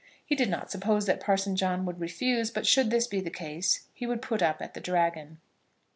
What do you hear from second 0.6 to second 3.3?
suppose that Parson John would refuse; but should this be the